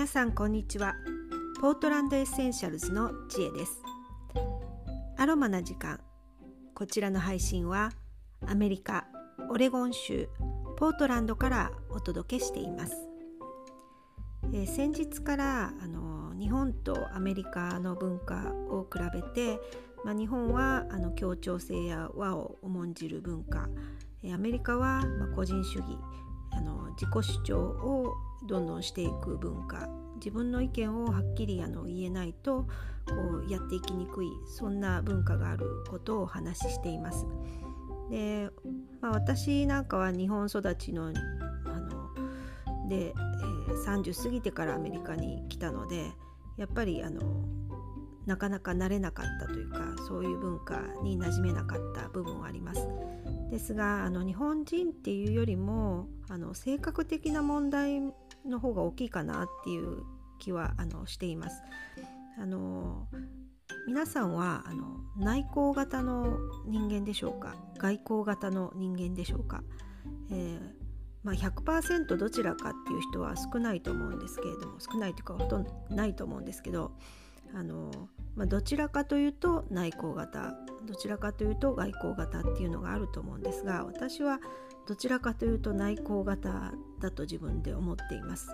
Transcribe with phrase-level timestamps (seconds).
[0.00, 0.94] 皆さんこんにちは。
[1.60, 3.82] ポートランドエッセンシャルズの知恵です。
[5.18, 6.00] アロマな時間。
[6.74, 7.92] こちらの配信は
[8.46, 9.08] アメリカ
[9.50, 10.30] オレゴン州
[10.78, 12.96] ポートランドからお届けしています、
[14.54, 19.60] えー、先日からあの日本とアメリカの文化を比べて、
[20.02, 23.68] まあ、日本はあの協調性や和を重んじる文化。
[24.32, 25.98] アメリカはま個人主義。
[27.00, 28.14] 自己主張を
[28.46, 32.66] どんどんしていく文化自分の意見をはっきりあの言えないと
[33.08, 33.14] こ
[33.48, 37.26] うやっていきにくいそんな文化があることをお話ししています。
[38.10, 38.50] で、
[39.00, 46.10] まあ、私なんかは日本育ちのあので、えー、30過ぎてからアメリカに来たので
[46.58, 47.22] やっぱりあの
[48.26, 52.86] なかなか慣れなかったというかそういう文化に馴染めなかった部分はあります。
[53.50, 58.00] ですがあの日本人っていうよりもあの性格的な問題
[58.46, 60.02] の方が大きいかなっていう
[60.38, 61.62] 気はあのしています。
[62.38, 63.08] あの
[63.86, 67.56] 皆さんはあの内向型の人間でしょうか？
[67.78, 69.62] 外向型の人間でしょうか、
[70.30, 70.60] えー
[71.22, 76.92] まあ、100%どちらかっていう人は少ないと思うんですけれども少ないというかほとんどないと思うんですけど
[77.54, 77.90] あの、
[78.36, 80.54] まあ、どちらかというと内向型
[80.86, 84.40] どちらかというと外向型っていうのがあると思うんですが私は
[84.86, 88.48] どちらかというと内向型だと自分で思っています。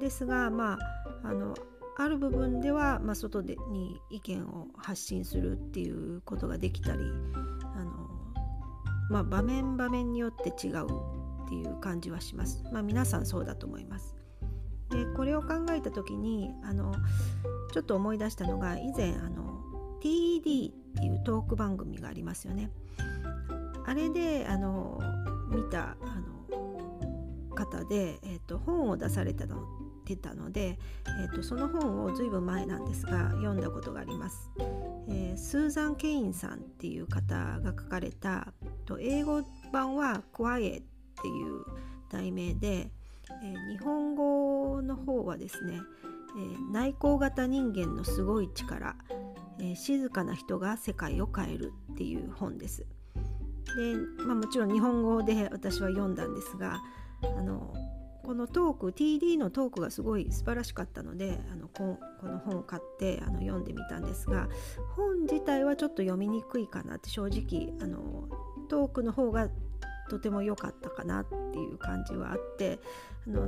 [0.00, 0.78] ですがま
[1.22, 1.54] ああの
[1.96, 7.02] ある部分では、まあ、外でに意見を発信するっていうことができたり
[7.74, 8.08] あの、
[9.10, 10.86] まあ、場面場面によって違う
[11.44, 12.64] っていう感じはします。
[12.72, 14.19] まあ、皆さんそうだと思います。
[14.90, 16.92] でこれを考えた時にあの
[17.72, 19.60] ちょっと思い出したのが以前あの
[20.02, 22.70] TED っていうトーク番組がありますよね。
[23.86, 25.00] あれであの
[25.50, 26.30] 見たあの
[27.54, 29.66] 方で、えーと、本を出されたの
[30.04, 34.50] てたので、えーと、その本をずいぶん前なんですが読んだことがあります。
[35.08, 38.52] えー、スーザン・ケインさんっていう方が書かれた
[38.86, 40.82] と英語版は「クワイエ」っ
[41.22, 41.64] ていう
[42.10, 42.90] 題名で、
[43.42, 45.80] えー、日本語の方はですね、
[46.36, 48.96] えー、内向型人間のすごい力、
[49.58, 52.86] えー静かな人が世界を変えるっていう本です。
[53.76, 56.80] で、まあ、もちろん日本語で私は読んだんですが
[57.22, 57.72] あの
[58.24, 64.48] このトーク TD のトークがすごい素晴らしかったのであのここの本を買ってあの読んでみたんですが
[64.94, 68.28] 本自体はちょっと読みにくいかなって正直あの
[68.68, 69.48] トークの方が
[70.10, 72.80] とても良かったかなっていう感じはあって
[73.28, 73.46] あの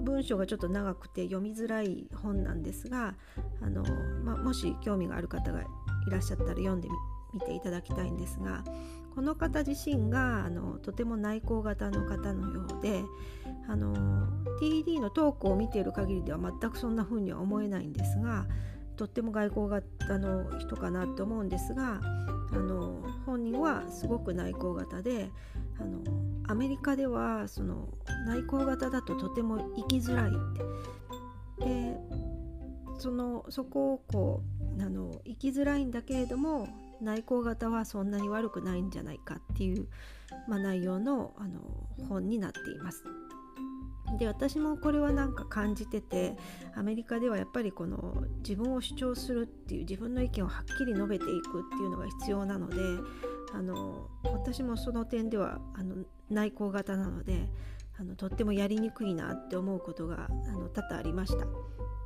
[0.00, 3.14] 文章がちょっと長くて読みづらい本なんですが
[3.60, 3.84] あの、
[4.24, 5.66] まあ、もし興味がある方がい
[6.10, 6.88] らっしゃったら読んで
[7.34, 8.64] みていただきたいんですが
[9.14, 13.02] この方自身があのとても内向型の方のようで
[13.68, 13.94] あの
[14.62, 18.46] TD のトークを見ている限りでは全くそんな風には思えないんですが
[18.96, 22.00] とっても外交型の人かなと思うんですが
[22.52, 25.30] あの本人はすごく内向型で
[25.80, 26.02] あの
[26.48, 27.88] アメリカではその
[28.26, 30.32] 内向型だととても生きづらいっ
[31.58, 31.96] てで
[32.98, 34.42] そのそこをこ
[34.78, 36.68] うあの生きづらいんだけれども
[37.00, 39.88] 内向型はそんなに悪くないんじゃないかっていう、
[40.48, 41.60] まあ、内容のあの
[42.08, 43.04] 本になっています。
[44.18, 46.34] で私もこれはなんか感じてて
[46.74, 52.76] アメリカではやっぱりこの自分を主張するっていう自分の意見をはっきり述べていくっていうのが必要なので
[53.54, 57.48] あの私もその点ではあの内向型なので
[57.98, 61.46] あのとってもやりにくいなって思うことがあの多々ありました。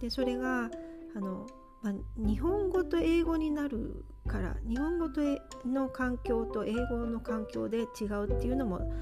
[0.00, 0.70] でそれが
[1.16, 1.46] あの
[1.82, 5.22] まあ、日本語と英語になるから日本語と
[5.66, 8.92] の環境と英語の環境で違うっていうのも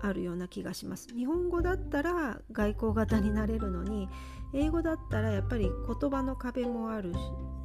[0.00, 1.08] あるような気がします。
[1.14, 4.08] 日本語だったら外交型になれるのに
[4.54, 7.12] 英語だったらやっぱり言葉の壁もある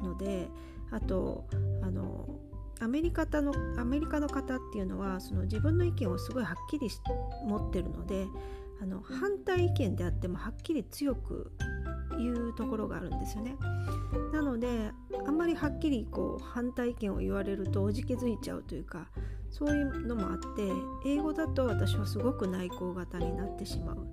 [0.02, 0.50] ので
[0.90, 1.46] あと
[1.82, 2.28] あの
[2.80, 6.88] アメリカのアメリカの方っていうのはその自分の意見をすごいはっきり
[7.46, 8.26] 持ってるので
[8.82, 11.52] あの反対意見であってもはっきり強く
[12.18, 13.56] いうところがあるんですよね。
[14.32, 14.90] なので
[15.26, 19.08] あんまりはっきりこう反対意見を言われるとおじけづいちゃうというか
[19.50, 20.70] そういうのもあって
[21.06, 24.06] 英語だと私はすごく内向型になってしまう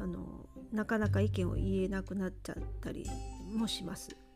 [0.00, 3.06] あのなかなか意見を言えなくなっちゃったり
[3.54, 4.27] もします。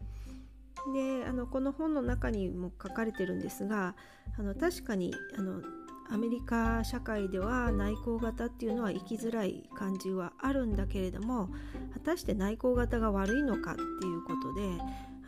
[0.92, 3.94] であのこの本の中にも書かれてるんですが
[4.38, 5.62] あの確かにあの
[6.10, 11.48] アメリカ社会では内向型っていうのは生きづらい感じはあるんだけれども
[11.94, 13.84] 果たして内向型が悪いのかってい
[14.14, 14.62] うことで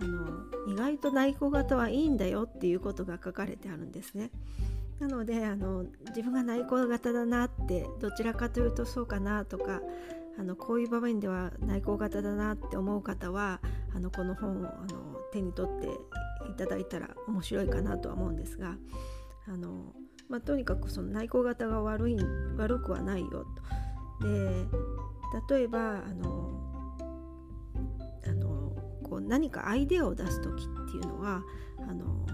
[0.00, 4.30] あの意外と内向型はいいんだよっていうことが書かれてあるんですね。
[5.00, 9.80] なのであの自分が内向型だなってどちらかというとそうかなとか
[10.38, 13.60] あのこういう場面では内向型だなって思う方は
[13.94, 15.88] あのこの本をあの手に取って
[16.50, 18.76] いただいたら面白いかなとは思うんですが
[19.46, 19.92] あの、
[20.28, 22.16] まあ、とにかくその内向型が悪い
[22.56, 23.46] 悪くはないよ
[24.20, 24.26] と。
[24.26, 24.66] で
[25.56, 26.60] 例えばあの
[28.26, 31.42] あのこう何かアイデアを出す時っていうのは
[31.78, 32.24] あの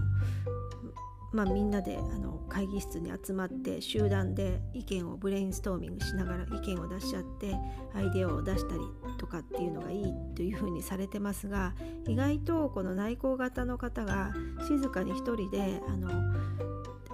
[1.33, 7.55] まあ、みんなであの会議室に集まって集団で意見をブレインストーミングしながら意見を出し合って
[7.95, 8.81] アイデアを出したり
[9.21, 11.75] とかっていうのがいいというふうにされてますが
[12.07, 14.33] 意外とこの内向型の方が
[14.67, 16.09] 静かに一人であの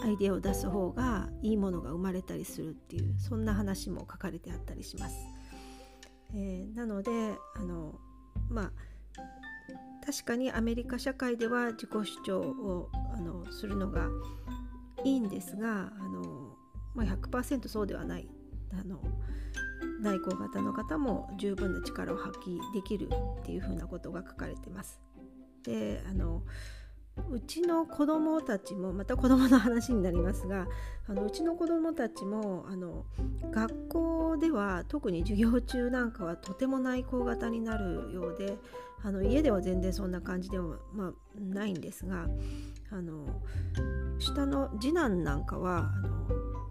[0.02, 5.18] アイデアを出す方がいいものが生まれたりするっていうそんな話も書かれてあったりします。
[6.34, 7.12] えー、なので
[7.56, 8.00] あの
[8.50, 8.72] まあ
[10.06, 14.08] 確かにアメリカ社会では自己主張をあのするのが
[15.04, 16.56] いいんですがあの、
[16.96, 18.30] まあ、100%そうではない
[18.72, 19.02] あの
[20.02, 23.10] 内向型の方も十分な力を発揮できる
[23.42, 25.00] っていうふうなことが書かれてます。
[25.64, 26.44] であの
[27.30, 30.68] うちの子供たちもまた子供の話になりますが
[31.08, 33.06] あのうちの子供たちもあの
[33.52, 38.58] 学校では特に授業中なんかはとても内向型になるようで
[39.04, 42.28] あの家では全然そんな感じでは、まあ、ないんですが
[42.92, 43.42] あの
[44.20, 46.17] 下の次男なんかはあの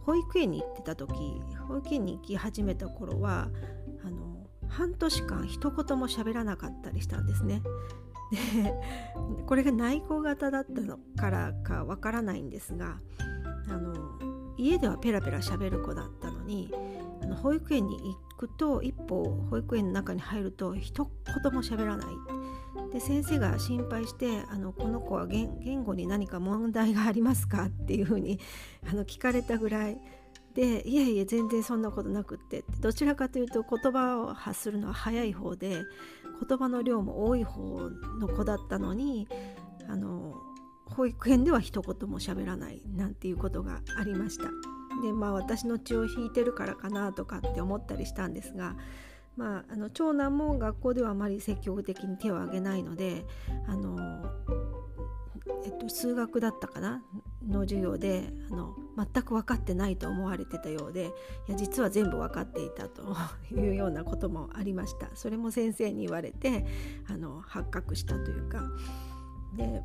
[0.06, 1.12] 保育園に行ってた時
[1.68, 3.48] 保育園に行き始めた頃は
[4.04, 7.62] あの半年間一言も喋らなかったりしたんですね。
[8.30, 8.74] で
[9.46, 13.00] これが内向型だったのからかわからないんですが
[13.68, 14.18] あの
[14.56, 16.72] 家ではペラペラ喋る子だったのに
[17.22, 21.08] あの保育園に行くと一歩保育園の中に入ると一
[21.42, 22.06] 言も喋らない
[22.92, 27.64] で先生が心配してあのこの子は言語に何か問題がありますか？
[27.64, 28.38] っていうふうに
[28.88, 29.98] あの聞かれたぐらい。
[30.54, 32.64] でいえいえ全然そんなことなくって。
[32.80, 35.82] どちらかというと言葉を発するのは早い方で
[36.48, 39.28] 言葉の量も多い方の子だったのに
[39.86, 40.34] あの
[40.86, 44.44] 保育園では一言も喋らないなんていうことがありました。
[45.02, 48.76] でまあ私の血を引いてるからかなとかって思ったりしたんですが、
[49.36, 53.26] まあ、あの長男も学校ではあまり積極的に手を挙げないので
[53.66, 54.24] あの、
[55.64, 57.02] えっと、数学だったかな？
[57.46, 61.12] の授業であの全く分かってないと思われてたようで
[61.48, 63.14] いや実は全部分かっていたと
[63.54, 65.10] いうようなこともありました。
[65.14, 66.66] それも先生に言われて
[67.08, 68.62] あの発覚したというか。
[69.54, 69.82] で、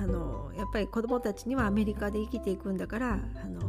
[0.00, 3.60] あのやっぱり子どもたちにはアメリカで生きていくんだからあの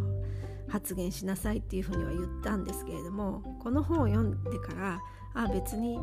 [0.74, 5.00] 発言しなさいっていうふうには言ったんですけれどもこの本を読んでから
[5.36, 6.00] あ別に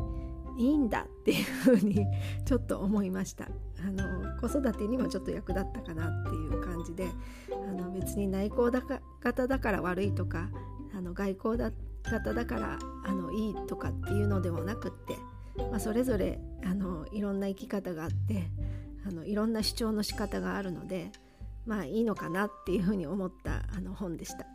[0.57, 2.05] いいんだっていうふうに
[2.45, 3.49] ちょっと思いました。
[3.85, 7.09] あの子育てにもちょっと役立ったかなっていう感じで
[7.51, 8.71] あの別に内向
[9.19, 10.49] 型だから悪いとか
[10.95, 11.71] あの外交だ
[12.03, 15.17] 型だからあのいいとかっていうのではなくって、
[15.69, 18.49] まあ、それぞれあのいろんな生き方があって
[19.05, 21.11] あのいろんな主張の仕方があるので
[21.65, 24.45] まあいいのかなっていうふうに思ったあの本でした。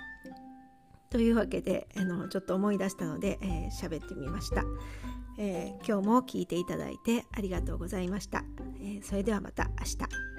[1.11, 3.39] というわけであのちょっと思い出したので
[3.71, 4.65] 喋、えー、ってみました、
[5.39, 8.45] えー、今日も聞いていただいてありがとうございました、
[8.81, 10.36] えー、それではまた明日。